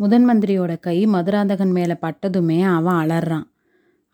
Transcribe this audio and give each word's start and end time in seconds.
முதன் 0.00 0.26
மந்திரியோட 0.30 0.80
கை 0.80 1.06
மதுராந்தகன் 1.06 1.70
மேலே 1.70 1.94
பட்டதுமே 2.02 2.58
அவன் 2.62 2.98
அலறான். 3.04 3.46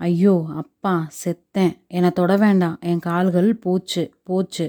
ஐயோ 0.00 0.44
அப்பா 0.54 1.08
செத்தேன். 1.24 1.74
என்னை 1.86 2.10
தொட 2.10 2.36
வேண்டாம். 2.36 2.78
என் 2.80 2.98
கால்கள் 2.98 3.56
போச்சு 3.56 4.02
போச்சு. 4.22 4.66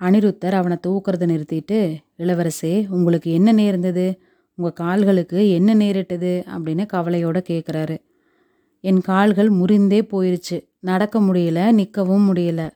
அனிருத்தர் 0.00 0.52
அவனை 0.52 0.76
தூக்கிறத 0.86 1.26
நிறுத்திட்டு 1.32 1.78
இளவரசே 2.18 2.88
உங்களுக்கு 2.88 3.32
என்ன 3.32 3.52
நேர்ந்தது 3.52 4.06
உங்கள் 4.54 4.72
கால்களுக்கு 4.72 5.50
என்ன 5.50 5.74
நேரிட்டது? 5.74 6.32
அப்படின்னு 6.46 6.86
கவலையோடு 6.86 7.42
கேட்குறாரு 7.48 7.98
என் 8.80 9.00
கால்கள் 9.00 9.50
முறிந்தே 9.50 10.00
போயிருச்சு. 10.12 10.58
நடக்க 10.80 11.20
முடியல 11.20 11.60
நிற்கவும் 11.80 12.26
முடியல. 12.30 12.70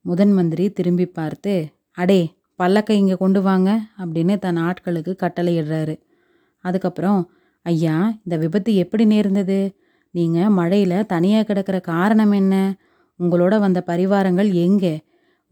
முதன் 0.00 0.32
மந்திரி 0.32 0.70
திரும்பி 0.70 1.06
பார்த்து 1.06 1.54
அடே 1.90 2.20
பல்லக்கை 2.58 2.96
இங்கே 3.02 3.16
கொண்டு 3.16 3.42
வாங்க 3.42 3.70
அப்படின்னு 3.98 4.38
தன் 4.38 4.56
ஆட்களுக்கு 4.56 5.12
கட்டளையிடுறாரு. 5.22 5.94
அதுக்கப்புறம் 6.64 7.20
ஐயா 7.66 7.96
இந்த 8.24 8.36
விபத்து 8.36 8.70
எப்படி 8.74 9.04
நேர்ந்தது? 9.04 9.58
நீங்கள் 10.14 10.54
மழையில் 10.58 11.06
தனியாக 11.06 11.44
கிடக்கிற 11.44 11.76
காரணம் 11.92 12.32
என்ன? 12.32 12.54
உங்களோட 13.20 13.54
வந்த 13.58 13.80
பரிவாரங்கள் 13.86 14.50
எங்கே? 14.66 14.94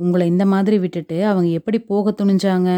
உங்களை 0.00 0.24
இந்த 0.26 0.44
மாதிரி 0.46 0.76
விட்டுட்டு 0.78 1.16
அவங்க 1.26 1.48
எப்படி 1.58 1.78
போக 1.90 2.14
துணிஞ்சாங்க? 2.20 2.70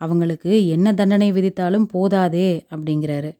அவங்களுக்கு 0.00 0.52
என்ன 0.66 0.88
தண்டனை 0.92 1.28
விதித்தாலும் 1.32 1.86
போதாதே 1.94 2.48
அப்படிங்கிறாரு. 2.74 3.30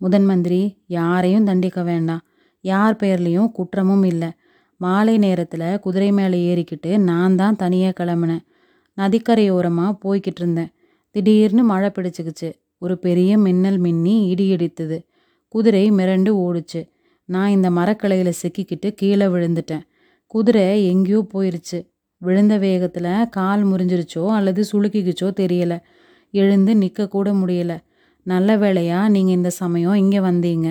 முதன் 0.00 0.24
மந்திரி 0.24 0.60
யாரையும் 0.86 1.44
தண்டிக்க 1.44 1.82
வேண்டாம். 1.82 2.22
யார் 2.64 2.96
பேர்லேயும் 3.00 3.50
குற்றமும் 3.52 4.04
இல்லை. 4.04 4.30
மாலை 4.80 5.14
நேரத்தில் 5.18 5.68
குதிரை 5.78 6.10
மேலே 6.12 6.38
ஏறிக்கிட்டு 6.48 6.90
நான் 7.10 7.36
தான் 7.36 7.56
தனியாக 7.56 7.96
கிளம்புனேன். 8.00 8.44
நதிக்கரையோரமாக 8.98 9.98
போய்கிட்டு 10.04 10.40
இருந்தேன். 10.42 10.70
திடீர்னு 11.14 11.62
மழை 11.64 11.88
பிடிச்சிக்கிச்சு. 11.94 12.50
ஒரு 12.78 12.98
பெரிய 12.98 13.38
மின்னல் 13.38 13.78
மின்னி 13.78 14.26
இடி 14.26 14.56
இடித்தது 14.56 14.98
குதிரை 15.48 15.90
மிரண்டு 15.90 16.30
ஓடுச்சு. 16.46 16.80
நான் 17.24 17.50
இந்த 17.50 17.70
மரக்கிளையில் 17.70 18.38
சிக்கிக்கிட்டு 18.42 18.94
கீழே 18.94 19.26
விழுந்துட்டேன். 19.26 19.84
குதிரை 20.26 20.86
எங்கேயோ 20.86 21.26
போயிருச்சு. 21.34 21.78
விழுந்த 22.16 22.58
வேகத்தில் 22.58 23.28
கால் 23.28 23.64
முறிஞ்சிருச்சோ 23.64 24.26
அல்லது 24.26 24.64
சுளுக்கிக்குச்சோ 24.72 25.28
தெரியலை. 25.40 25.78
எழுந்து 26.30 26.74
நிற்கக்கூட 26.74 27.28
முடியல. 27.32 27.78
நல்ல 28.22 28.56
வேளையா 28.56 29.08
நீங்கள் 29.08 29.34
இந்த 29.34 29.50
சமயம் 29.50 29.94
இங்கே 29.94 30.18
வந்தீங்க. 30.18 30.68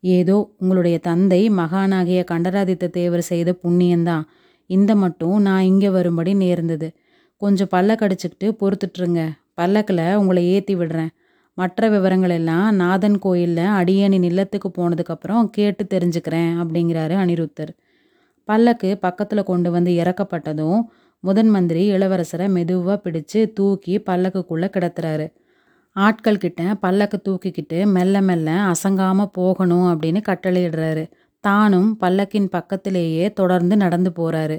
ஏதோ 0.00 0.54
உங்களுடைய 0.58 0.98
தந்தை 0.98 1.50
மகானாகிய 1.50 2.24
கண்டராதித்த 2.24 2.88
தேவர் 2.88 3.20
செய்த 3.20 3.58
புண்ணியந்தான். 3.62 4.24
இந்த 4.66 4.94
மட்டும் 4.94 5.36
நான் 5.40 5.62
இங்கே 5.62 5.88
வரும்படி 5.88 6.34
நேர்ந்தது. 6.34 6.88
கொஞ்சம் 7.36 7.68
பல்ல 7.70 7.94
கடிச்சிக்கிட்டு 7.94 8.48
பொறுத்துட்ருங்க 8.60 9.22
பல்லக்கில் 9.54 10.04
உங்களை 10.14 10.42
ஏற்றி 10.48 10.74
விடுறேன். 10.74 11.12
மற்ற 11.58 11.88
விவரங்கள் 11.88 12.30
எல்லாம் 12.30 12.68
நாதன் 12.74 13.18
கோயிலில் 13.18 13.72
அடியனின் 13.78 14.22
இல்லத்துக்கு 14.22 14.68
போனதுக்கப்புறம் 14.78 15.44
கேட்டு 15.44 15.84
தெரிஞ்சுக்கிறேன் 15.84 16.52
அப்படிங்கிறாரு 16.62 17.16
அனிருத்தர். 17.22 17.72
பல்லக்கு 18.48 18.98
பக்கத்தில் 18.98 19.42
கொண்டு 19.42 19.70
வந்து 19.70 19.90
இறக்கப்பட்டதும் 19.92 20.80
முதன் 21.24 21.48
மந்திரி 21.48 21.82
இளவரசரை 21.92 22.48
மெதுவாக 22.48 22.96
பிடிச்சு 23.04 23.40
தூக்கி 23.52 23.94
பல்லக்குக்குள்ளே 23.98 24.68
கிடத்துறாரு. 24.76 25.26
ஆட்கள் 25.96 26.38
கிட்ட 26.38 26.62
பல்லக்கு 26.80 27.18
தூக்கிக்கிட்டு 27.28 27.86
மெல்ல 27.86 28.20
மெல்ல 28.20 28.50
அசங்காமல் 28.72 29.32
போகணும் 29.32 29.86
அப்படின்னு 29.92 30.20
கட்டளையிடுறாரு. 30.28 31.04
தானும் 31.44 31.98
பல்லக்கின் 32.00 32.48
பக்கத்திலேயே 32.50 33.32
தொடர்ந்து 33.32 33.76
நடந்து 33.76 34.10
போகிறாரு 34.18 34.56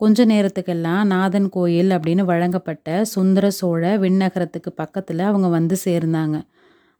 கொஞ்ச 0.00 0.26
நேரத்துக்கெல்லாம் 0.26 1.04
நாதன் 1.04 1.48
கோயில் 1.48 1.90
அப்படின்னு 1.90 2.24
வழங்கப்பட்ட 2.24 3.04
சுந்தர 3.04 3.50
சோழ 3.50 3.98
விண்ணகரத்துக்கு 3.98 4.70
பக்கத்தில் 4.74 5.18
அவங்க 5.18 5.48
வந்து 5.48 5.76
சேர்ந்தாங்க. 5.84 6.36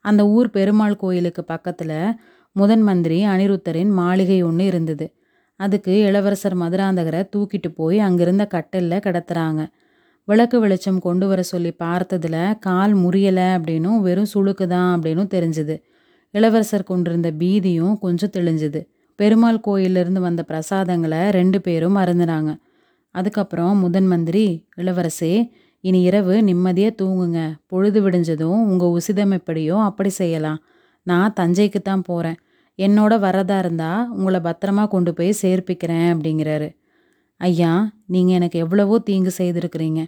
அந்த 0.00 0.28
ஊர் 0.28 0.50
பெருமாள் 0.50 0.96
கோயிலுக்கு 0.96 1.44
பக்கத்தில் 1.44 1.98
முதன் 2.52 2.82
மந்திரி 2.82 3.18
அனிருத்தரின் 3.26 3.90
மாளிகை 3.90 4.42
ஒன்று 4.42 4.64
இருந்தது. 4.64 5.14
அதுக்கு 5.56 5.92
இளவரசர் 5.98 6.56
மதுராந்தகரை 6.56 7.22
தூக்கிட்டு 7.36 7.68
போய் 7.74 7.98
அங்கிருந்த 7.98 8.44
கட்டலில் 8.46 9.04
கிடத்துறாங்க. 9.06 9.62
விளக்கு 10.24 10.60
வெளிச்சம் 10.60 10.98
கொண்டு 10.98 11.26
வர 11.26 11.42
சொல்லி 11.42 11.72
பார்த்ததுல 11.84 12.36
கால் 12.58 12.94
முறியலை 12.96 13.46
அப்படின்னும் 13.56 13.98
வெறும் 14.00 14.32
சுளுக்கு 14.34 14.66
தான் 14.66 14.90
அப்படின்னும் 14.96 15.32
தெரிஞ்சுது. 15.34 15.76
இளவரசர் 16.34 16.82
கொண்டிருந்த 16.82 17.28
பீதியும் 17.38 17.98
கொஞ்சம் 17.98 18.34
தெளிஞ்சுது. 18.36 18.80
பெருமாள் 19.18 19.64
கோயிலிருந்து 19.66 20.20
வந்த 20.20 20.42
பிரசாதங்களை 20.42 21.20
ரெண்டு 21.30 21.60
பேரும் 21.60 21.96
மறந்துனாங்க 21.96 22.50
அதுக்கப்புறம் 23.16 23.74
முதன் 23.84 24.08
மந்திரி 24.12 24.44
இளவரசே 24.76 25.34
இனி 25.84 26.00
இரவு 26.08 26.34
நிம்மதியாக 26.42 26.96
தூங்குங்க. 27.00 27.40
பொழுது 27.66 27.98
விடிஞ்சதும் 28.04 28.60
உங்கள் 28.70 28.94
உசிதம் 28.96 29.34
எப்படியோ 29.38 29.76
அப்படி 29.88 30.10
செய்யலாம். 30.20 30.60
நான் 31.06 31.34
தஞ்சைக்கு 31.40 31.80
தான் 31.82 32.06
போகிறேன் 32.08 32.38
என்னோட 32.78 33.12
வரதா 33.24 33.58
இருந்தால் 33.58 34.08
உங்களை 34.16 34.40
பத்திரமா 34.40 34.84
கொண்டு 34.88 35.10
போய் 35.14 35.30
சேர்ப்பிக்கிறேன் 35.42 36.08
அப்படிங்கிறாரு. 36.14 36.68
ஐயா 37.40 37.72
நீங்கள் 38.06 38.36
எனக்கு 38.38 38.58
எவ்வளவோ 38.64 38.96
தீங்கு 38.98 39.32
செய்திருக்கிறீங்க. 39.38 40.02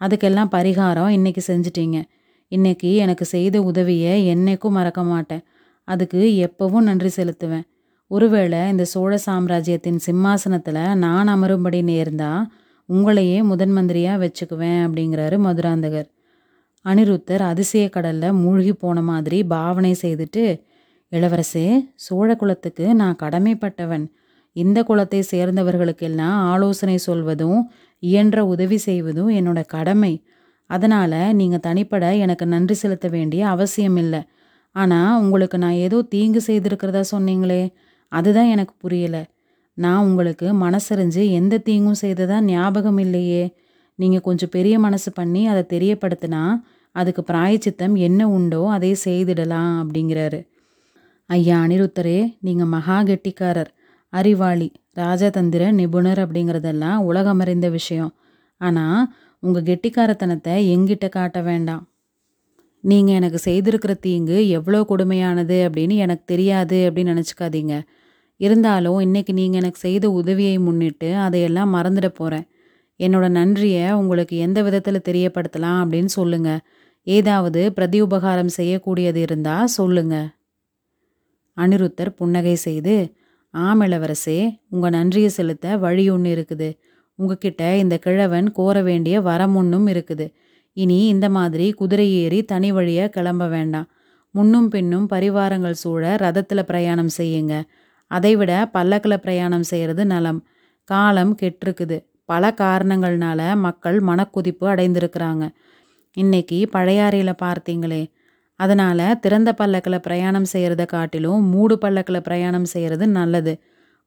அதுக்கெல்லாம் 0.00 0.52
பரிகாரம் 0.56 1.08
இன்னைக்கு 1.08 1.42
செஞ்சிட்டீங்க. 1.46 1.98
இன்னைக்கு 2.52 2.90
எனக்கு 3.04 3.24
செய்த 3.24 3.56
உதவியை 3.62 4.14
என்னைக்கும் 4.34 4.76
மறக்க 4.78 5.02
மாட்டேன். 5.02 5.44
அதுக்கு 5.88 6.20
எப்பவும் 6.46 6.86
நன்றி 6.88 7.10
செலுத்துவேன். 7.16 7.64
ஒருவேளை 8.10 8.60
இந்த 8.68 8.84
சோழ 8.84 9.12
சாம்ராஜ்யத்தின் 9.26 10.00
சிம்மாசனத்தில் 10.06 10.82
நான் 11.04 11.30
அமரும்படி 11.34 11.80
நேர்ந்தா 11.90 12.32
உங்களையே 12.88 13.38
முதன் 13.42 13.72
மந்திரியாக 13.76 14.20
வச்சுக்குவேன் 14.22 14.82
அப்படிங்கிறாரு 14.86 15.36
மதுராந்தகர். 15.38 16.08
அனிருத்தர் 16.84 17.42
அதிசய 17.42 17.84
கடலில் 17.88 18.38
மூழ்கி 18.40 18.72
போன 18.74 18.98
மாதிரி 19.02 19.38
பாவனை 19.44 19.92
செய்துட்டு 20.02 20.44
இளவரசே 21.12 21.66
சோழ 21.94 22.28
குலத்துக்கு 22.36 22.86
நான் 22.94 23.20
கடமைப்பட்டவன். 23.22 24.04
இந்த 24.56 24.78
குலத்தை 24.82 25.20
சேர்ந்தவர்களுக்கெல்லாம் 25.30 26.36
ஆலோசனை 26.52 26.98
சொல்வதும் 26.98 27.60
இயன்ற 28.02 28.38
உதவி 28.46 28.78
செய்வதும் 28.78 29.30
என்னோட 29.38 29.60
கடமை. 29.66 30.12
அதனால் 30.70 31.18
நீங்கள் 31.32 31.64
தனிப்பட 31.68 32.04
எனக்கு 32.16 32.44
நன்றி 32.46 32.74
செலுத்த 32.74 33.06
வேண்டிய 33.08 33.42
அவசியம் 33.46 33.96
இல்லை 33.96 34.20
ஆனால் 34.76 35.18
உங்களுக்கு 35.22 35.56
நான் 35.58 35.80
ஏதோ 35.86 35.98
தீங்கு 36.14 36.40
செய்திருக்கிறதா 36.46 37.02
சொன்னீங்களே. 37.14 37.62
அதுதான் 38.18 38.52
எனக்கு 38.54 38.74
புரியலை. 38.84 39.22
நான் 39.78 40.04
உங்களுக்கு 40.08 40.46
மனசறிஞ்சு 40.64 41.22
எந்த 41.38 41.54
தீங்கும் 41.68 42.02
செய்ததா 42.02 42.36
ஞாபகம் 42.50 43.00
இல்லையே. 43.04 43.44
நீங்கள் 43.98 44.26
கொஞ்சம் 44.26 44.52
பெரிய 44.56 44.74
மனசு 44.86 45.10
பண்ணி 45.12 45.42
அதை 45.52 45.62
தெரியப்படுத்தினா 45.74 46.42
அதுக்கு 46.96 47.22
பிராயச்சித்தம் 47.30 47.94
என்ன 48.08 48.20
உண்டோ 48.36 48.60
அதை 48.76 48.90
செய்திடலாம் 49.04 49.72
அப்படிங்கிறாரு. 49.82 50.40
ஐயா 51.30 51.56
அனிருத்தரே 51.64 52.18
நீங்கள் 52.46 52.70
மகா 52.74 52.96
கெட்டிக்காரர் 53.08 53.70
அறிவாளி 54.12 54.68
ராஜதந்திர 54.96 55.62
நிபுணர் 55.78 56.20
அப்படிங்கிறதெல்லாம் 56.24 56.98
உலகமறிந்த 57.08 57.68
விஷயம். 57.70 58.12
ஆனால் 58.60 59.00
உங்கள் 59.42 59.66
கெட்டிக்காரத்தனத்தை 59.70 60.54
எங்கிட்ட 60.74 61.06
காட்ட 61.08 61.38
வேண்டாம். 61.48 61.82
நீங்கள் 62.84 63.18
எனக்கு 63.18 63.38
செய்திருக்கிற 63.48 63.92
தீங்கு 64.06 64.36
எவ்வளோ 64.58 64.80
கொடுமையானது 64.90 65.58
அப்படின்னு 65.66 65.94
எனக்கு 66.04 66.24
தெரியாது 66.32 66.78
அப்படின்னு 66.88 67.14
நினச்சிக்காதீங்க. 67.14 67.74
இருந்தாலும் 68.40 68.98
இன்னைக்கு 68.98 69.32
நீங்கள் 69.32 69.60
எனக்கு 69.60 69.78
செய்த 69.78 70.10
உதவியை 70.10 70.58
முன்னிட்டு 70.58 71.08
அதையெல்லாம் 71.16 71.74
மறந்துட 71.74 72.08
போகிறேன் 72.08 72.46
என்னோட 73.00 73.26
நன்றியை 73.28 73.84
உங்களுக்கு 73.92 74.34
எந்த 74.36 74.58
விதத்தில் 74.62 75.06
தெரியப்படுத்தலாம் 75.08 75.78
அப்படின்னு 75.82 76.10
சொல்லுங்க. 76.18 76.50
ஏதாவது 77.06 77.72
பிரதி 77.72 77.98
உபகாரம் 78.00 78.52
செய்யக்கூடியது 78.56 79.16
இருந்தால் 79.16 79.72
சொல்லுங்க. 79.78 80.16
அனிருத்தர் 81.56 82.10
புன்னகை 82.18 82.54
செய்து 82.54 82.94
ஆம் 83.54 83.80
இளவரசே 83.80 84.38
உங்கள் 84.70 84.90
நன்றியை 84.90 85.28
செலுத்த 85.28 85.76
வழி 85.76 86.04
ஒன்று 86.10 86.30
இருக்குது. 86.36 86.68
உங்ககிட்ட 87.18 87.62
இந்த 87.76 87.96
கிழவன் 87.98 88.52
கோர 88.52 88.76
வேண்டிய 88.82 89.16
வரம் 89.20 89.54
ஒன்றும் 89.54 89.86
இருக்குது. 89.86 90.26
இனி 90.72 91.06
இந்த 91.06 91.26
மாதிரி 91.28 91.66
குதிரை 91.72 92.06
ஏறி 92.22 92.38
தனி 92.44 92.72
வழியாக 92.72 93.08
கிளம்ப 93.08 93.44
வேண்டாம். 93.48 93.88
முன்னும் 94.30 94.68
பின்னும் 94.68 95.06
பரிவாரங்கள் 95.12 95.80
சூழ 95.82 96.16
ரதத்தில் 96.16 96.68
பிரயாணம் 96.70 97.12
செய்யுங்க. 97.16 97.54
அதைவிட 98.14 98.52
பல்லக்கில் 98.72 99.20
பிரயாணம் 99.20 99.66
செய்கிறது 99.70 100.02
நலம். 100.06 100.40
காலம் 100.88 101.34
கெட்டிருக்குது. 101.42 101.96
பல 102.24 102.50
காரணங்கள்னால 102.60 103.40
மக்கள் 103.56 103.98
மனக்குதிப்பு 104.02 104.66
அடைந்திருக்கிறாங்க. 104.72 105.44
இன்னைக்கு 106.16 106.58
பழையாறையில் 106.72 107.40
பார்த்தீங்களே 107.42 108.02
அதனால் 108.60 109.06
திறந்த 109.18 109.50
பல்லக்கில் 109.52 110.04
பிரயாணம் 110.06 110.48
செய்கிறத 110.52 110.82
காட்டிலும் 110.86 111.42
மூடு 111.44 111.74
பல்லக்கில் 111.78 112.26
பிரயாணம் 112.26 112.64
செய்கிறது 112.64 113.06
நல்லது. 113.08 113.54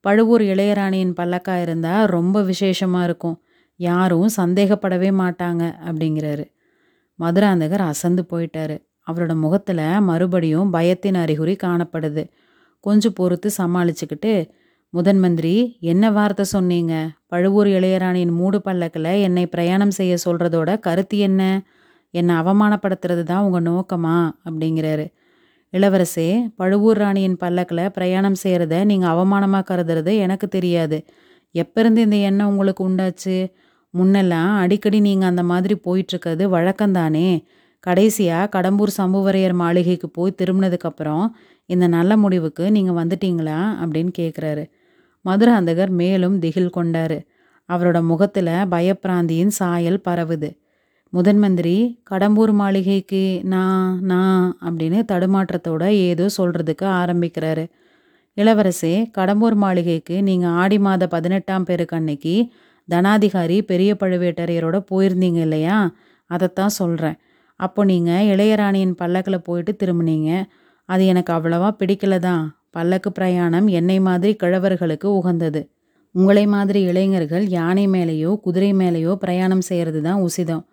பழுவூர் 0.06 0.44
இளையராணியின் 0.44 1.14
பல்லக்காக 1.20 1.62
இருந்தால் 1.62 2.06
ரொம்ப 2.08 2.42
விசேஷமாக 2.42 3.06
இருக்கும். 3.06 3.38
யாரும் 3.80 4.30
சந்தேகப்படவே 4.38 5.10
மாட்டாங்க 5.22 5.64
அப்படிங்கிறாரு. 5.88 6.46
மதுராந்தகர் 7.20 7.84
அசந்து 7.92 8.24
போயிட்டாரு. 8.32 8.78
அவரோட 9.08 9.34
முகத்தில் 9.36 9.84
மறுபடியும் 10.00 10.72
பயத்தின் 10.74 11.20
அறிகுறி 11.24 11.56
காணப்படுது. 11.64 12.24
கொஞ்சம் 12.80 13.14
பொறுத்து 13.14 13.50
சமாளிச்சுக்கிட்டு 13.58 14.34
முதன் 14.94 15.20
மந்திரி 15.20 15.78
என்ன 15.80 16.12
வார்த்தை 16.12 16.46
சொன்னீங்க? 16.46 16.94
பழுவூர் 17.28 17.68
இளையராணியின் 17.68 18.32
மூடு 18.32 18.62
பல்லக்கில் 18.62 19.12
என்னை 19.22 19.46
பிரயாணம் 19.46 19.92
செய்ய 19.92 20.16
சொல்கிறதோட 20.26 20.80
கருத்து 20.80 21.18
என்ன? 21.18 21.42
என்னை 22.14 22.36
அவமானப்படுத்துறது 22.36 23.24
தான் 23.24 23.44
உங்கள் 23.44 23.66
நோக்கமா? 23.72 24.18
அப்படிங்கிறாரு. 24.46 25.06
இளவரசே 25.74 26.30
பழுவூர் 26.56 26.98
ராணியின் 26.98 27.38
பல்லக்கில் 27.38 27.92
பிரயாணம் 27.92 28.38
செய்கிறத 28.44 28.86
நீங்கள் 28.86 29.10
அவமானமாக 29.10 29.68
கருதுறது 29.72 30.12
எனக்கு 30.18 30.48
தெரியாது. 30.48 30.98
எப்போருந்து 31.56 31.98
இந்த 31.98 32.16
எண்ணம் 32.16 32.48
உங்களுக்கு 32.48 32.84
உண்டாச்சு? 32.90 33.38
முன்னெல்லாம் 33.94 34.56
அடிக்கடி 34.58 35.00
நீங்கள் 35.00 35.30
அந்த 35.30 35.44
மாதிரி 35.44 35.76
போயிட்டுருக்கிறது 35.86 36.46
வழக்கம்தானே? 36.56 37.30
கடைசியாக 37.88 38.50
கடம்பூர் 38.56 38.92
சம்புவரையர் 39.00 39.56
மாளிகைக்கு 39.64 40.08
போய் 40.10 40.38
திரும்பினதுக்கப்புறம் 40.42 41.26
இந்த 41.70 41.86
நல்ல 41.98 42.12
முடிவுக்கு 42.24 42.66
நீங்கள் 42.76 43.00
வந்துட்டீங்களா? 43.02 43.60
அப்படின்னு 43.84 44.12
கேட்குறாரு 44.20 44.64
மதுராந்தகர் 45.26 45.92
மேலும் 46.02 46.36
திகில் 46.44 46.76
கொண்டார். 46.78 47.18
அவரோட 47.70 47.98
முகத்தில் 48.12 48.54
பயப்பிராந்தியின் 48.74 49.54
சாயல் 49.60 50.00
பரவுது. 50.08 50.50
முதன் 51.14 51.40
மந்திரி 51.44 51.76
கடம்பூர் 52.12 52.54
மாளிகைக்கு 52.62 53.24
நான் 53.54 53.92
நான் 54.12 54.46
அப்படின்னு 54.66 55.00
தடுமாற்றத்தோட 55.12 55.84
ஏதோ 56.10 56.26
சொல்கிறதுக்கு 56.38 56.86
ஆரம்பிக்கிறாரு. 57.02 57.66
இளவரசே 58.38 58.96
கடம்பூர் 59.18 59.58
மாளிகைக்கு 59.64 60.16
நீங்கள் 60.30 60.56
ஆடி 60.64 60.78
மாத 60.80 61.04
பதினெட்டாம் 61.16 61.68
பேருக்கு 61.70 61.98
அன்னைக்கு 62.00 62.36
தனாதிகாரி 62.88 63.58
பெரிய 63.72 63.92
பழுவேட்டரையரோட 64.02 64.78
போயிருந்தீங்க 64.92 65.40
இல்லையா? 65.48 65.78
அதைத்தான் 66.30 66.76
சொல்கிறேன் 66.82 67.18
அப்போ 67.60 67.82
நீங்கள் 67.92 68.28
இளையராணியின் 68.34 68.96
பல்லக்கில் 69.02 69.46
போயிட்டு 69.48 69.74
திரும்பினீங்க. 69.82 70.32
அது 70.90 71.04
எனக்கு 71.06 71.32
அவ்வளவா 71.38 71.70
பிடிக்கல 71.80 72.18
தான் 72.28 72.44
பல்லக்கு 72.72 73.10
பிரயாணம் 73.12 73.68
என்னை 73.80 73.98
மாதிரி 74.08 74.32
கிழவர்களுக்கு 74.44 75.08
உகந்தது. 75.20 75.62
உங்களை 76.16 76.44
மாதிரி 76.56 76.80
இளைஞர்கள் 76.92 77.46
யானை 77.58 77.86
மேலேயோ 77.88 78.32
குதிரை 78.46 78.72
மேலேயோ 78.82 79.14
பிரயாணம் 79.24 79.64
செய்கிறது 79.70 80.00
தான் 80.02 80.22
உசிதம். 80.28 80.64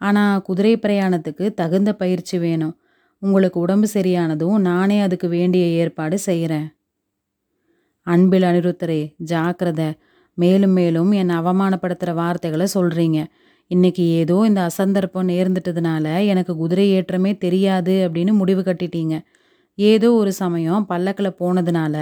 ஆனால் 0.00 0.42
குதிரை 0.48 0.74
பிரயாணத்துக்கு 0.84 1.44
தகுந்த 1.60 1.90
பயிற்சி 2.02 2.36
வேணும். 2.38 2.74
உங்களுக்கு 3.22 3.58
உடம்பு 3.64 3.88
சரியானதும் 3.94 4.58
நானே 4.68 4.98
அதுக்கு 5.06 5.28
வேண்டிய 5.28 5.64
ஏற்பாடு 5.80 6.16
செய்கிறேன் 6.28 6.68
அன்பில் 8.06 8.46
அனிருத்தரே 8.50 9.00
ஜாக்கிரத. 9.32 9.82
மேலும் 10.38 10.74
மேலும் 10.78 11.10
என்னை 11.20 11.34
அவமானப்படுத்துகிற 11.40 12.12
வார்த்தைகளை 12.20 12.66
சொல்கிறீங்க 12.76 13.20
இன்னைக்கு 13.70 14.04
ஏதோ 14.20 14.36
இந்த 14.46 14.60
அசந்தர்ப்பம் 14.66 15.28
நேர்ந்துட்டதுனால 15.30 16.06
எனக்கு 16.24 16.52
குதிரை 16.56 16.84
ஏற்றமே 16.92 17.32
தெரியாது 17.38 17.94
அப்படின்னு 18.06 18.32
முடிவு 18.32 18.62
கட்டிட்டீங்க. 18.62 19.14
ஏதோ 19.78 20.08
ஒரு 20.12 20.32
சமயம் 20.32 20.86
பல்லக்கில் 20.86 21.38
போனதுனால 21.40 21.96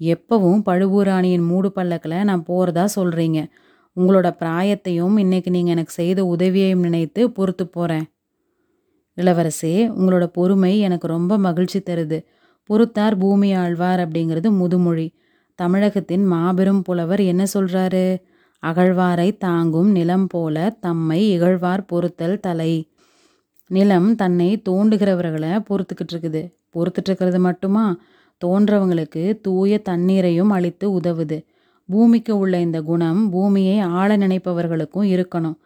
எப்பவும் 0.00 0.60
பழுவூராணியின் 0.66 1.46
மூடு 1.46 1.72
பல்லக்கில் 1.72 2.24
நான் 2.24 2.44
போகிறதா 2.44 2.84
சொல்கிறீங்க 2.96 3.38
உங்களோட 3.96 4.28
பிராயத்தையும் 4.40 5.16
இன்னைக்கு 5.18 5.50
நீங்கள் 5.50 5.74
எனக்கு 5.74 5.92
செய்த 5.92 6.20
உதவியையும் 6.24 6.84
நினைத்து 6.86 7.22
பொறுத்து 7.30 7.64
போகிறேன் 7.68 8.06
இளவரசே 9.18 9.74
உங்களோட 9.98 10.24
பொறுமை 10.32 10.72
எனக்கு 10.78 11.06
ரொம்ப 11.06 11.38
மகிழ்ச்சி 11.38 11.80
தருது. 11.80 12.18
பொறுத்தார் 12.70 13.14
பூமி 13.18 13.48
ஆழ்வார் 13.54 14.00
அப்படிங்கிறது 14.00 14.48
முதுமொழி. 14.60 15.06
தமிழகத்தின் 15.58 16.24
மாபெரும் 16.24 16.82
புலவர் 16.82 17.22
என்ன 17.22 17.42
சொல்கிறாரு 17.54 18.04
அகழ்வாரை 18.62 19.36
தாங்கும் 19.38 19.90
நிலம் 19.90 20.26
போல 20.26 20.76
தம்மை 20.80 21.20
இகழ்வார் 21.28 21.84
பொறுத்தல் 21.86 22.40
தலை. 22.40 22.72
நிலம் 23.70 24.14
தன்னை 24.14 24.62
தோண்டுகிறவர்களை 24.68 25.52
பொறுத்துக்கிட்டு 25.68 26.12
இருக்குது 26.12 26.42
பொறுத்துட்டு 26.74 27.10
இருக்கிறது 27.10 27.38
மட்டுமா? 27.38 27.84
தோன்றவங்களுக்கு 28.42 29.40
தூய 29.40 29.78
தண்ணீரையும் 29.78 30.50
அளித்து 30.50 30.86
உதவுது. 31.00 31.38
பூமிக்கு 31.88 32.32
உள்ள 32.38 32.54
இந்த 32.60 32.78
குணம் 32.82 33.30
பூமியை 33.30 33.78
ஆள 33.78 34.16
நினைப்பவர்களுக்கும் 34.16 35.08
இருக்கணும். 35.14 35.56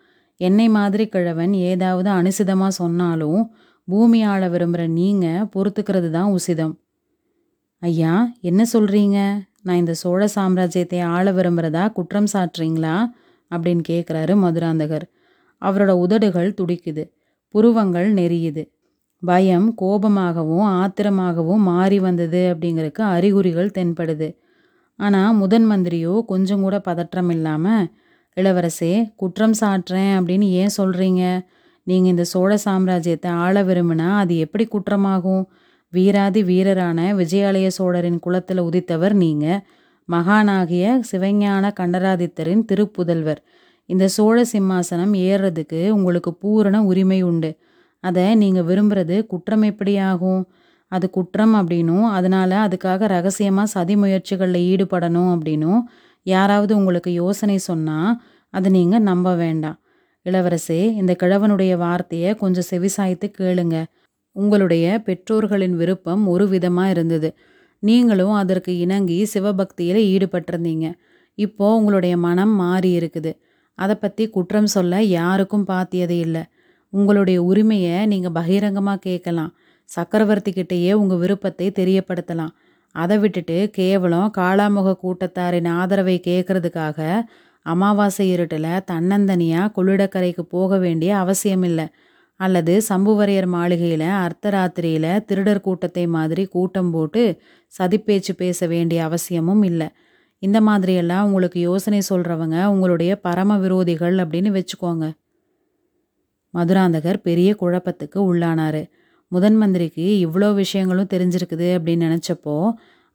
என்னை 0.41 0.69
மாதிரி 0.69 1.05
கிழவன் 1.09 1.55
ஏதாவது 1.55 2.11
அனுசிதமாக 2.11 2.79
சொன்னாலும் 2.81 3.43
பூமி 3.89 4.23
ஆள 4.23 4.49
விரும்புகிற 4.49 4.87
நீங்கள் 4.87 5.49
பொறுத்துக்கிறது 5.55 6.11
தான் 6.11 6.31
உசிதம். 6.33 6.75
ஐயா 7.83 8.13
என்ன 8.41 8.63
சொல்கிறீங்க 8.73 9.19
நான் 9.65 9.77
இந்த 9.77 9.95
சோழ 9.95 10.29
சாம்ராஜ்யத்தை 10.35 11.01
ஆள 11.07 11.33
விரும்புகிறதா 11.33 11.85
குற்றம் 11.93 12.29
சாட்டுறீங்களா? 12.33 12.95
அப்படின்னு 13.51 13.83
கேட்குறாரு 13.89 14.35
மதுராந்தகர். 14.35 15.07
அவரோட 15.63 15.93
உதடுகள் 16.05 16.57
துடிக்குது. 16.61 17.05
புருவங்கள் 17.55 18.09
நெறியுது. 18.15 18.63
பயம் 19.23 19.69
கோபமாகவும் 19.83 20.67
ஆத்திரமாகவும் 20.81 21.63
மாறி 21.63 21.99
வந்தது 21.99 22.41
அப்படிங்கிறதுக்கு 22.53 23.03
அறிகுறிகள் 23.15 23.75
தென்படுது. 23.79 24.29
ஆனால் 24.99 25.35
முதன் 25.35 25.67
மந்திரியோ 25.71 26.15
கொஞ்சம் 26.25 26.61
கூட 26.61 26.77
பதற்றம் 26.79 27.31
இல்லாமல் 27.31 27.85
இளவரசே 28.37 28.95
குற்றம் 29.17 29.57
சாட்டுறேன் 29.61 30.13
அப்படின்னு 30.19 30.47
ஏன் 30.61 30.77
சொல்கிறீங்க 30.77 31.23
நீங்கள் 31.87 32.11
இந்த 32.11 32.25
சோழ 32.25 32.53
சாம்ராஜ்யத்தை 32.65 33.31
ஆள 33.45 33.63
விரும்பினா 33.63 34.09
அது 34.17 34.35
எப்படி 34.39 34.65
குற்றமாகும்? 34.67 35.45
வீராதி 35.93 36.41
வீரரான 36.43 36.99
விஜயாலய 37.17 37.69
சோழரின் 37.79 38.19
குலத்தில் 38.19 38.61
உதித்தவர் 38.61 39.15
நீங்கள் 39.15 39.63
மகானாகிய 40.09 40.85
சிவஞான 41.11 41.65
கண்டராதித்தரின் 41.81 42.63
திருப்புதல்வர். 42.71 43.41
இந்த 43.89 44.05
சோழ 44.09 44.37
சிம்மாசனம் 44.53 45.13
ஏறுறதுக்கு 45.29 45.81
உங்களுக்கு 45.91 46.31
பூரண 46.35 46.77
உரிமை 46.83 47.21
உண்டு. 47.23 47.51
அதை 48.05 48.25
நீங்கள் 48.35 48.67
விரும்புறது 48.71 49.17
குற்றம் 49.27 49.65
எப்படி 49.71 49.95
ஆகும்? 50.11 50.43
அது 50.93 51.07
குற்றம் 51.11 51.55
அப்படின்னும் 51.55 52.07
அதனால் 52.09 52.57
அதுக்காக 52.67 53.07
ரகசியமாக 53.07 53.73
சதி 53.75 53.95
முயற்சிகளில் 53.97 54.67
ஈடுபடணும் 54.71 55.31
அப்படின்னும் 55.35 55.81
யாராவது 56.27 56.73
உங்களுக்கு 56.77 57.11
யோசனை 57.13 57.57
சொன்னால் 57.71 58.13
அதை 58.55 58.71
நீங்கள் 58.73 59.07
நம்ப 59.11 59.29
வேண்டாம். 59.35 59.79
இளவரசே 60.27 60.81
இந்த 61.01 61.13
கிழவனுடைய 61.23 61.73
வார்த்தையை 61.77 62.31
கொஞ்சம் 62.35 62.69
செவிசாய்த்து 62.71 63.27
கேளுங்கள் 63.31 63.89
உங்களுடைய 64.37 64.87
பெற்றோர்களின் 65.07 65.77
விருப்பம் 65.77 66.23
ஒரு 66.27 66.45
விதமாக 66.49 66.93
இருந்தது. 66.95 67.29
நீங்களும் 67.83 68.35
அதற்கு 68.35 68.73
இணங்கி 68.85 69.19
சிவபக்தியில் 69.33 70.01
ஈடுபட்டிருந்தீங்க. 70.13 70.89
இப்போ 71.39 71.67
உங்களுடைய 71.79 72.15
மனம் 72.27 72.55
மாறி 72.63 72.91
இருக்குது. 72.99 73.33
அதை 73.79 73.95
பற்றி 73.97 74.25
குற்றம் 74.31 74.71
சொல்ல 74.77 75.03
யாருக்கும் 75.19 75.69
பாத்தியது 75.71 76.17
இல்லை. 76.27 76.43
உங்களுடைய 76.93 77.39
உரிமையை 77.43 77.97
நீங்கள் 78.07 78.37
பகிரங்கமாக 78.39 79.05
கேட்கலாம் 79.09 79.53
சக்கரவர்த்தி 79.91 80.51
கிட்டேயே 80.53 80.93
உங்கள் 80.93 81.21
விருப்பத்தை 81.23 81.67
தெரியப்படுத்தலாம். 81.81 82.53
அதை 82.95 83.17
விட்டுட்டு 83.19 83.57
கேவலம் 83.71 84.33
காளாமுக 84.39 84.97
கூட்டத்தாரின் 85.05 85.69
ஆதரவை 85.81 86.17
கேட்கறதுக்காக 86.29 86.99
அமாவாசை 87.67 88.25
இருட்டில் 88.35 88.85
தன்னந்தனியாக 88.91 89.73
கொள்ளிடக்கரைக்கு 89.77 90.45
போக 90.55 90.79
வேண்டிய 90.79 91.11
அவசியம் 91.25 91.65
இல்லை 91.69 91.87
அல்லது 92.45 92.75
சம்புவரையர் 92.89 93.49
மாளிகையில் 93.55 94.07
அர்த்தராத்திரியில் 94.25 95.11
திருடர் 95.29 95.65
கூட்டத்தை 95.67 96.05
மாதிரி 96.17 96.45
கூட்டம் 96.55 96.93
போட்டு 96.95 97.23
சதிப்பேச்சு 97.73 98.33
பேச 98.43 98.67
வேண்டிய 98.67 99.01
அவசியமும் 99.09 99.63
இல்லை. 99.71 99.89
இந்த 100.43 100.59
மாதிரியெல்லாம் 100.61 101.27
உங்களுக்கு 101.29 101.59
யோசனை 101.61 102.01
சொல்கிறவங்க 102.11 102.57
உங்களுடைய 102.75 103.13
பரம 103.27 103.59
விரோதிகள் 103.65 104.17
அப்படின்னு 104.23 104.51
வச்சுக்கோங்க. 104.57 105.07
மதுராந்தகர் 106.55 107.19
பெரிய 107.29 107.51
குழப்பத்துக்கு 107.61 108.19
உள்ளானார். 108.31 108.83
முதன் 109.33 109.59
மந்திரிக்கு 109.61 110.07
இவ்வளோ 110.27 110.49
விஷயங்களும் 110.55 111.13
தெரிஞ்சிருக்குது 111.15 111.69
அப்படின்னு 111.77 112.09
நினச்சப்போ 112.09 112.57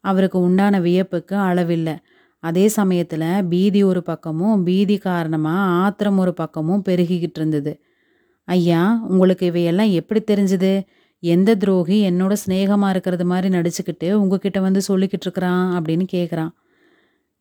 அவருக்கு 0.04 0.38
உண்டான 0.38 0.74
வியப்புக்கு 0.80 1.36
அளவில்லை. 1.48 1.94
அதே 2.42 2.64
சமயத்தில் 2.78 3.28
பீதி 3.52 3.80
ஒரு 3.82 4.00
பக்கமும் 4.02 4.58
பீதி 4.66 4.96
காரணமாக 5.06 5.70
ஆத்திரம் 5.84 6.18
ஒரு 6.24 6.32
பக்கமும் 6.42 6.84
பெருகிக்கிட்டு 6.88 7.38
இருந்தது. 7.40 7.72
ஐயா 8.48 8.82
உங்களுக்கு 9.08 9.44
இவையெல்லாம் 9.46 9.90
எப்படி 10.00 10.20
தெரிஞ்சுது? 10.30 10.72
எந்த 11.22 11.50
துரோகி 11.54 11.96
என்னோட 12.10 12.32
சிநேகமாக 12.32 12.92
இருக்கிறது 12.94 13.24
மாதிரி 13.24 13.48
நடிச்சுக்கிட்டு 13.56 14.08
உங்ககிட்ட 14.12 14.58
வந்து 14.60 14.80
சொல்லிக்கிட்டு 14.88 15.26
இருக்கிறான் 15.26 15.66
அப்படின்னு 15.76 16.04
கேட்குறான் 16.12 16.52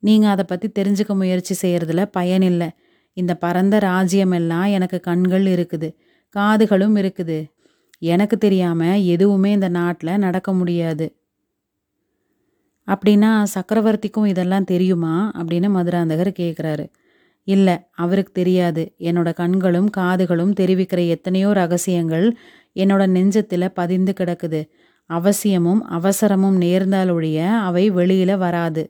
நீங்கள் 0.04 0.30
அதை 0.30 0.46
பற்றி 0.48 0.68
தெரிஞ்சுக்க 0.80 1.14
முயற்சி 1.16 1.54
செய்கிறதுல 1.62 2.02
பயனில்லை 2.12 2.70
இந்த 3.18 3.34
பரந்த 3.36 3.76
ராஜ்யமெல்லாம் 3.78 4.68
எனக்கு 4.72 4.98
கண்கள் 5.00 5.46
இருக்குது 5.54 5.90
காதுகளும் 6.36 6.98
இருக்குது. 7.02 7.38
எனக்கு 8.02 8.36
தெரியாமல் 8.38 9.04
எதுவுமே 9.14 9.52
இந்த 9.52 9.70
நாட்டில் 9.70 10.22
நடக்க 10.26 10.50
முடியாது. 10.54 11.06
அப்படின்னா 12.88 13.32
சக்கரவர்த்திக்கும் 13.56 14.28
இதெல்லாம் 14.28 14.64
தெரியுமா? 14.64 15.16
அப்படின்னு 15.38 15.70
மதுராந்தகர் 15.78 16.32
கேட்குறாரு 16.42 16.86
இல்லை 17.48 17.76
அவருக்கு 17.96 18.32
தெரியாது. 18.32 18.84
என்னோட 19.00 19.30
கண்களும் 19.34 19.90
காதுகளும் 19.98 20.54
தெரிவிக்கிற 20.60 21.02
எத்தனையோ 21.08 21.50
ரகசியங்கள் 21.54 22.28
என்னோட 22.76 23.04
நெஞ்சத்தில் 23.08 23.74
பதிந்து 23.74 24.14
கிடக்குது. 24.20 24.62
அவசியமும் 25.10 25.82
அவசரமும் 25.90 26.58
நேர்ந்தால் 26.58 27.10
ஒழிய 27.10 27.40
அவை 27.60 27.84
வெளியில் 27.90 28.36
வராது. 28.38 28.84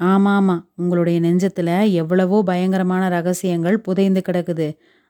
ஆமாமா 0.00 0.56
உங்களுடைய 0.74 1.18
நெஞ்சத்தில் 1.20 1.74
எவ்வளவோ 1.92 2.38
பயங்கரமான 2.42 3.08
ரகசியங்கள் 3.08 3.78
புதைந்து 3.80 4.22
கிடக்குது. 4.28 4.68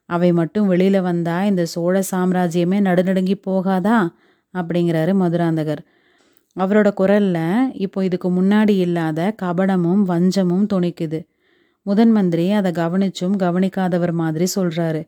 அவை 0.09 0.29
மட்டும் 0.33 0.67
வெளியில் 0.67 1.01
வந்தால் 1.01 1.45
இந்த 1.45 1.63
சோழ 1.65 1.95
சாம்ராஜ்யமே 2.11 2.79
நடுநடுங்கி 2.87 3.35
போகாதா? 3.47 3.97
அப்படிங்கிறாரு 4.53 5.13
மதுராந்தகர். 5.21 5.81
அவரோட 6.55 6.89
குரலில் 6.93 7.71
இப்போ 7.75 7.99
இதுக்கு 8.05 8.29
முன்னாடி 8.31 8.75
இல்லாத 8.77 9.19
கபடமும் 9.41 10.03
வஞ்சமும் 10.03 10.67
துணிக்குது. 10.73 11.19
முதன் 11.85 12.11
மந்திரி 12.11 12.45
அதை 12.51 12.71
கவனிச்சும் 12.71 13.35
கவனிக்காதவர் 13.43 14.13
மாதிரி 14.21 14.47
சொல்றாரு. 14.55 15.01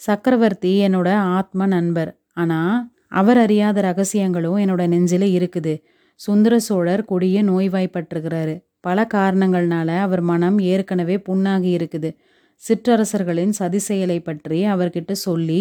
சக்கரவர்த்தி 0.00 0.72
என்னோட 0.86 1.08
ஆத்ம 1.36 1.66
நண்பர். 1.66 2.10
ஆனால் 2.32 2.76
அவர் 3.08 3.38
அறியாத 3.38 3.78
ரகசியங்களும் 3.82 4.58
என்னோட 4.62 4.82
நெஞ்சில் 4.86 5.28
இருக்குது. 5.38 5.74
சுந்தர 6.20 6.54
சோழர் 6.58 7.04
கொடிய 7.04 7.38
நோய்வாய்ப்பட்டிருக்கிறாரு. 7.42 8.54
பல 8.80 9.06
காரணங்கள்னால 9.14 9.88
அவர் 9.98 10.22
மனம் 10.30 10.58
ஏற்கனவே 10.72 11.16
புண்ணாகி 11.16 11.70
இருக்குது. 11.78 12.10
சிற்றரசர்களின் 12.62 13.54
சதி 13.58 13.78
செயலை 13.78 14.20
பற்றி 14.20 14.58
அவர்கிட்ட 14.66 15.12
சொல்லி 15.12 15.60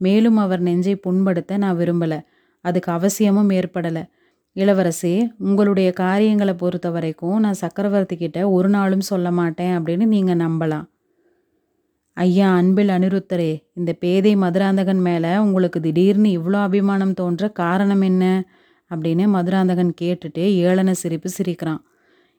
மேலும் 0.00 0.36
அவர் 0.36 0.60
நெஞ்சை 0.60 0.94
புண்படுத்த 1.06 1.56
நான் 1.56 1.78
விரும்பலை. 1.78 2.20
அதுக்கு 2.64 2.90
அவசியமும் 2.92 3.50
ஏற்படலை. 3.50 4.02
இளவரசி 4.52 5.32
உங்களுடைய 5.38 5.92
காரியங்களை 5.92 6.54
பொறுத்த 6.54 6.90
வரைக்கும் 6.90 7.38
நான் 7.38 7.52
சக்கரவர்த்தி 7.52 8.16
கிட்ட 8.16 8.50
ஒரு 8.50 8.68
நாளும் 8.68 9.00
சொல்ல 9.00 9.30
மாட்டேன் 9.30 9.78
அப்படின்னு 9.78 10.06
நீங்கள் 10.06 10.36
நம்பலாம். 10.36 10.86
ஐயா 12.16 12.54
அன்பில் 12.54 12.88
அனிருத்தரே 12.88 13.64
இந்த 13.74 13.92
பேதை 13.92 14.36
மதுராந்தகன் 14.36 15.00
மேலே 15.00 15.36
உங்களுக்கு 15.36 15.80
திடீர்னு 15.80 16.30
இவ்வளோ 16.38 16.58
அபிமானம் 16.62 17.14
தோன்ற 17.14 17.48
காரணம் 17.48 18.00
என்ன? 18.00 18.24
அப்படின்னு 18.90 19.26
மதுராந்தகன் 19.26 19.94
கேட்டுட்டு 20.00 20.44
ஏளன 20.64 20.90
சிரிப்பு 20.90 21.28
சிரிக்கிறான். 21.28 21.80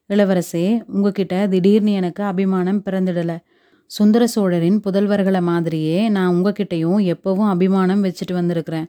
இளவரசே 0.10 0.84
உங்ககிட்ட 0.88 1.48
திடீர்னு 1.48 1.91
எனக்கு 1.91 2.24
அபிமானம் 2.24 2.82
பிறந்துடலை. 2.86 3.38
சுந்தர 3.86 4.27
சோழரின் 4.27 4.80
புதல்வர்களை 4.86 5.41
மாதிரியே 5.41 6.10
நான் 6.10 6.34
உங்ககிட்டையும் 6.34 7.00
எப்போவும் 7.13 7.50
அபிமானம் 7.50 8.03
வச்சுட்டு 8.03 8.34
வந்திருக்கிறேன். 8.34 8.88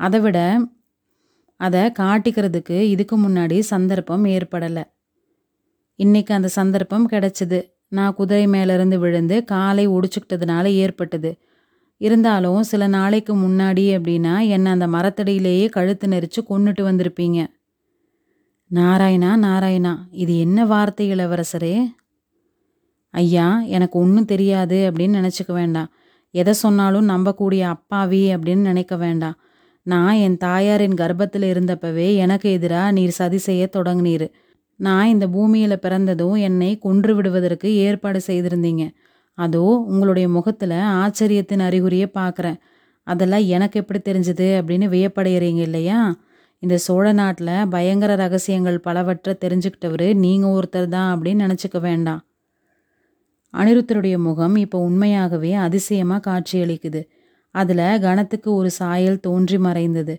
அதை 0.00 0.20
விட 0.20 0.38
அதை 1.56 1.80
காட்டிக்கிறதுக்கு 1.80 2.80
இதுக்கு 2.80 3.18
முன்னாடி 3.18 3.58
சந்தர்ப்பம் 3.58 4.24
ஏற்படலை. 4.24 4.82
இன்னைக்கு 5.94 6.34
அந்த 6.34 6.48
சந்தர்ப்பம் 6.48 7.10
கிடைச்சிது. 7.10 7.72
நான் 7.88 8.14
குதிரை 8.14 8.46
மேலேருந்து 8.46 8.96
விழுந்து 8.96 9.44
காலை 9.44 9.88
ஒடிச்சுக்கிட்டதுனால 9.88 10.64
ஏற்பட்டது. 10.64 11.38
இருந்தாலும் 11.96 12.62
சில 12.62 12.86
நாளைக்கு 12.86 13.36
முன்னாடி 13.36 13.84
அப்படின்னா 13.96 14.48
என்னை 14.48 14.72
அந்த 14.72 14.86
மரத்தடியிலேயே 14.86 15.68
கழுத்து 15.68 16.08
நெரிச்சு 16.08 16.40
கொண்டுட்டு 16.48 16.82
வந்திருப்பீங்க. 16.82 17.46
நாராயணா 18.74 19.36
நாராயணா 19.36 19.96
இது 20.10 20.38
என்ன 20.38 20.66
வார்த்தை 20.66 21.12
இளவரசரே? 21.12 21.94
ஐயா 23.10 23.60
எனக்கு 23.60 23.98
ஒன்றும் 23.98 24.24
தெரியாது 24.24 24.90
அப்படின்னு 24.90 25.30
நினச்சிக்க 25.30 25.52
வேண்டாம். 25.52 25.92
எதை 26.30 26.52
சொன்னாலும் 26.52 27.08
நம்பக்கூடிய 27.08 27.60
அப்பாவி 27.60 28.34
அப்படின்னு 28.34 28.60
நினைக்க 28.60 28.96
வேண்டாம். 28.96 29.36
நான் 29.86 30.16
என் 30.26 30.36
தாயாரின் 30.36 30.98
கர்ப்பத்தில் 31.00 31.46
இருந்தப்பவே 31.52 32.08
எனக்கு 32.16 32.48
எதிராக 32.52 32.92
நீர் 32.92 33.18
சதி 33.18 33.38
செய்ய 33.38 33.64
தொடங்கினீர். 33.76 34.26
நான் 34.80 35.06
இந்த 35.06 35.28
பூமியில் 35.28 35.82
பிறந்ததும் 35.82 36.36
என்னை 36.48 36.78
கொன்று 36.78 37.12
விடுவதற்கு 37.14 37.68
ஏற்பாடு 37.86 38.20
செய்திருந்தீங்க. 38.26 38.84
அதோ 39.38 39.64
உங்களுடைய 39.90 40.28
முகத்தில் 40.28 40.76
ஆச்சரியத்தின் 41.02 41.64
அறிகுறியை 41.68 42.08
பார்க்குறேன் 42.20 42.58
அதெல்லாம் 43.06 43.46
எனக்கு 43.46 43.76
எப்படி 43.80 44.00
தெரிஞ்சுது 44.00 44.46
அப்படின்னு 44.60 44.86
வியப்படைகிறீங்க 44.88 45.62
இல்லையா? 45.68 45.98
இந்த 46.62 46.76
சோழ 46.78 47.06
நாட்டில் 47.12 47.54
பயங்கர 47.68 48.12
ரகசியங்கள் 48.14 48.78
பலவற்றை 48.78 49.32
தெரிஞ்சுக்கிட்டவர் 49.44 50.06
நீங்கள் 50.14 50.54
ஒருத்தர் 50.58 50.88
தான் 50.88 51.10
அப்படின்னு 51.14 51.44
நினச்சிக்க 51.46 51.78
வேண்டாம். 51.80 52.22
அனிருத்தருடைய 53.54 54.16
முகம் 54.18 54.56
இப்போ 54.56 54.78
உண்மையாகவே 54.78 55.52
அதிசயமாக 55.66 56.24
காட்சியளிக்குது. 56.30 57.02
அதில் 57.54 58.00
கணத்துக்கு 58.00 58.50
ஒரு 58.54 58.70
சாயல் 58.70 59.24
தோன்றி 59.26 59.58
மறைந்தது. 59.58 60.14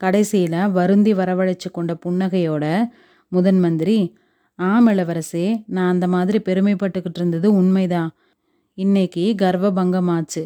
கடைசியில் 0.00 0.70
வருந்தி 0.70 1.12
வரவழைச்சு 1.14 1.68
கொண்ட 1.72 1.92
புன்னகையோட 2.04 2.64
முதன் 3.32 3.60
மந்திரி 3.60 3.98
ஆம் 4.58 4.88
இளவரசே 4.88 5.46
நான் 5.66 5.92
அந்த 5.92 6.06
மாதிரி 6.08 6.38
பெருமைப்பட்டுக்கிட்டு 6.44 7.20
இருந்தது 7.20 7.48
உண்மைதான் 7.54 8.10
இன்னைக்கு 8.78 9.24
கர்வபங்கமாச்சு. 9.42 10.42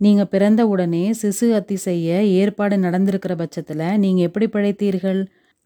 நீங்கள் 0.00 0.30
பிறந்த 0.30 0.62
உடனே 0.66 1.04
சிசு 1.22 1.46
அத்தி 1.52 1.76
செய்ய 1.76 2.22
ஏற்பாடு 2.40 2.76
நடந்திருக்கிற 2.76 3.34
பட்சத்தில் 3.36 3.98
நீங்கள் 3.98 4.26
எப்படி 4.28 4.46
பிழைத்தீர்கள்? 4.46 5.20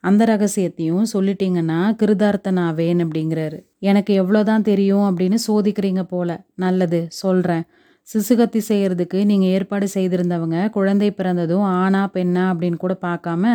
அந்த 0.05 0.23
ரகசியத்தையும் 0.25 1.05
சொல்லிட்டீங்கன்னா 1.13 1.81
கிருதார்த்தனாவேன் 2.01 3.01
அப்படிங்கிறாரு. 3.05 3.59
எனக்கு 3.79 4.13
எவ்வளோதான் 4.23 4.67
தெரியும் 4.71 5.07
அப்படின்னு 5.09 5.39
சோதிக்கிறீங்க 5.47 6.03
போல. 6.03 6.31
நல்லது 6.55 7.01
சொல்கிறேன் 7.23 7.65
சிசுகத்தி 8.09 8.61
செய்கிறதுக்கு 8.69 9.19
நீங்கள் 9.25 9.53
ஏற்பாடு 9.57 9.87
செய்திருந்தவங்க 9.95 10.71
குழந்தை 10.71 11.11
பிறந்ததும் 11.11 11.67
ஆணா 11.83 12.03
பெண்ணா 12.15 12.45
அப்படின்னு 12.53 12.77
கூட 12.77 12.95
பார்க்காம 13.01 13.53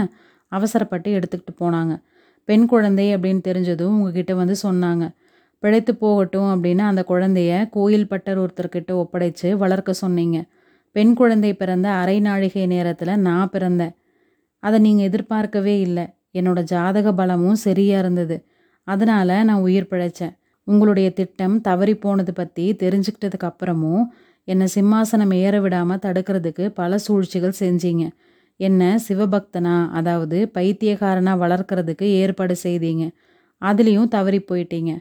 அவசரப்பட்டு 0.51 1.09
எடுத்துக்கிட்டு 1.17 1.53
போனாங்க. 1.59 1.93
பெண் 2.45 2.65
குழந்தை 2.65 3.15
அப்படின்னு 3.15 3.41
தெரிஞ்சதும் 3.47 3.95
உங்ககிட்ட 3.97 4.33
வந்து 4.33 4.55
சொன்னாங்க. 4.63 5.05
பிழைத்து 5.63 5.95
போகட்டும் 5.95 6.49
அப்படின்னு 6.53 6.79
அந்த 6.79 7.01
குழந்தைய 7.07 7.69
கோயில் 7.69 8.07
பட்டர் 8.07 8.39
ஒருத்தர்கிட்ட 8.39 8.91
ஒப்படைச்சு 9.03 9.49
வளர்க்க 9.53 9.93
சொன்னீங்க. 9.93 10.37
பெண் 10.91 11.13
குழந்தை 11.13 11.51
பிறந்த 11.53 11.87
அரை 11.89 12.17
நாழிகை 12.19 12.65
நேரத்தில் 12.65 13.13
நான் 13.17 13.51
பிறந்தேன். 13.53 13.93
அதை 14.63 14.77
நீங்கள் 14.79 15.05
எதிர்பார்க்கவே 15.05 15.75
இல்லை. 15.79 16.05
என்னோட 16.33 16.59
ஜாதக 16.63 17.11
பலமும் 17.13 17.59
சரியாக 17.65 18.03
இருந்தது. 18.03 18.37
அதனால் 18.87 19.35
நான் 19.49 19.63
உயிர் 19.67 19.91
பிழைச்சேன். 19.91 20.33
உங்களுடைய 20.67 21.07
திட்டம் 21.09 21.55
தவறி 21.61 21.95
போனது 21.95 22.33
பற்றி 22.33 22.65
தெரிஞ்சுக்கிட்டதுக்கு 22.79 23.47
அப்புறமும் 23.49 24.05
என்னை 24.47 24.67
சிம்மாசனம் 24.75 25.33
ஏற 25.45 25.55
விடாமல் 25.61 26.03
தடுக்கிறதுக்கு 26.05 26.65
பல 26.79 26.97
சூழ்ச்சிகள் 27.05 27.59
செஞ்சீங்க. 27.59 28.05
என்ன 28.59 28.81
சிவபக்தனா 29.07 29.75
அதாவது 29.99 30.37
பைத்தியக்காரனாக 30.55 31.41
வளர்க்கறதுக்கு 31.43 32.05
ஏற்பாடு 32.21 32.55
செய்தீங்க. 32.63 33.05
அதுலேயும் 33.61 34.11
தவறி 34.15 34.39
போயிட்டீங்க. 34.41 34.91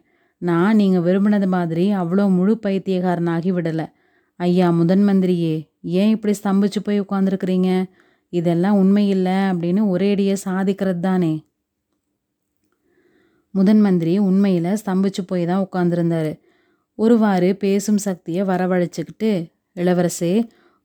நான் 0.42 0.78
நீங்கள் 0.80 1.04
விரும்பினது 1.06 1.48
மாதிரி 1.56 1.84
அவ்வளோ 2.00 2.24
முழு 2.38 2.54
பைத்தியக்காரனாகி 2.66 3.50
விடலை. 3.58 3.86
ஐயா 4.40 4.66
முதன் 4.70 5.04
மந்திரியே 5.08 5.54
ஏன் 6.00 6.12
இப்படி 6.14 6.32
ஸ்தம்பிச்சு 6.42 6.80
போய் 6.86 7.02
உட்காந்துருக்குறீங்க 7.04 7.70
இதெல்லாம் 8.32 8.78
உண்மையில்லை 8.82 9.36
அப்படின்னு 9.50 9.82
ஒரேடியாக 9.92 10.44
சாதிக்கிறது 10.46 11.00
தானே. 11.00 11.34
முதன் 13.54 13.80
மந்திரி 13.80 14.14
உண்மையில் 14.28 14.78
ஸ்தம்பிச்சு 14.80 15.22
போய் 15.26 15.44
தான் 15.50 15.62
உட்காந்துருந்தாரு 15.66 16.32
ஒருவாறு 16.98 17.48
பேசும் 17.56 17.96
சக்தியை 17.96 18.42
வரவழைச்சிக்கிட்டு 18.44 19.30
இளவரசே 19.76 20.34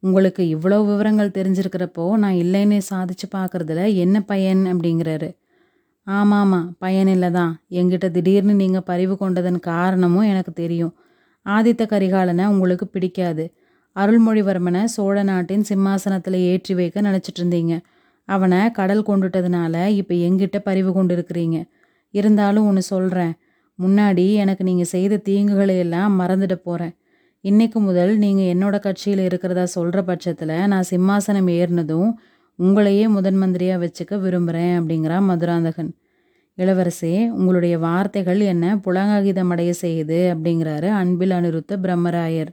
உங்களுக்கு 0.04 0.44
இவ்வளோ 0.56 0.78
விவரங்கள் 0.86 1.36
தெரிஞ்சிருக்கிறப்போ 1.38 2.06
நான் 2.14 2.38
இல்லைன்னு 2.44 2.78
சாதிச்சு 2.90 3.28
பார்க்குறதுல 3.36 3.82
என்ன 3.96 4.22
பயன்? 4.22 4.64
அப்படிங்கிறாரு. 4.66 5.30
ஆமாம்மா 6.08 6.60
பயன் 6.80 7.08
இல்லை 7.08 7.30
தான். 7.32 7.54
எங்கிட்ட 7.70 8.08
திடீர்னு 8.12 8.54
நீங்கள் 8.54 8.84
பறிவு 8.84 9.16
கொண்டதன் 9.18 9.60
காரணமும் 9.60 10.30
எனக்கு 10.32 10.54
தெரியும். 10.54 10.94
ஆதித்த 11.46 11.84
கரிகாலனை 11.86 12.46
உங்களுக்கு 12.46 12.86
பிடிக்காது. 12.88 13.46
அருள்மொழிவர்மனை 13.96 14.82
சோழ 14.86 15.24
நாட்டின் 15.24 15.64
சிம்மாசனத்தில் 15.64 16.40
ஏற்றி 16.52 16.74
வைக்க 16.74 17.02
நினச்சிட்டு 17.02 17.40
இருந்தீங்க. 17.42 17.76
அவனை 18.28 18.60
கடல் 18.72 19.08
கொண்டுட்டதுனால 19.08 19.76
இப்போ 19.92 20.14
எங்கிட்ட 20.28 20.58
பறிவு 20.60 20.92
கொண்டு 20.94 21.14
இருக்கிறீங்க 21.16 21.58
இருந்தாலும் 22.14 22.68
ஒன்று 22.68 22.84
சொல்கிறேன் 22.92 23.34
முன்னாடி 23.84 24.26
எனக்கு 24.34 24.64
நீங்கள் 24.64 24.92
செய்த 24.96 25.22
தீங்குகளை 25.30 25.76
எல்லாம் 25.78 26.20
மறந்துட 26.20 26.56
போகிறேன் 26.64 26.96
இன்னைக்கு 27.44 27.80
முதல் 27.80 28.12
நீங்கள் 28.18 28.52
என்னோட 28.54 28.76
கட்சியில் 28.80 29.24
இருக்கிறதா 29.28 29.64
சொல்கிற 29.76 30.00
பட்சத்தில் 30.04 30.56
நான் 30.68 30.90
சிம்மாசனம் 30.90 31.50
ஏறினதும் 31.50 32.12
உங்களையே 32.60 33.06
முதன் 33.08 33.40
மந்திரியாக 33.42 33.82
வச்சுக்க 33.84 34.20
விரும்புகிறேன் 34.20 34.74
அப்படிங்கிறா 34.80 35.18
மதுராந்தகன். 35.30 35.92
இளவரசே 36.58 37.14
உங்களுடைய 37.30 37.76
வார்த்தைகள் 37.78 38.40
என்ன 38.54 38.76
புலங்காகிதம் 38.86 39.52
அடைய 39.54 39.72
செய்யுது 39.82 40.20
அப்படிங்கிறாரு 40.34 40.90
அன்பில் 41.02 41.36
அனிருத்த 41.38 41.78
பிரம்மராயர். 41.84 42.52